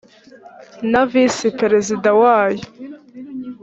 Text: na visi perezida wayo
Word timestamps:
na 0.91 1.01
visi 1.11 1.47
perezida 1.59 2.09
wayo 2.21 2.65